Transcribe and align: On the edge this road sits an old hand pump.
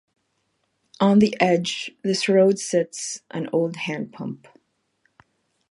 On 0.99 1.19
the 1.19 1.37
edge 1.39 1.91
this 2.01 2.27
road 2.27 2.57
sits 2.57 3.21
an 3.29 3.47
old 3.53 3.75
hand 3.75 4.11
pump. 4.11 4.47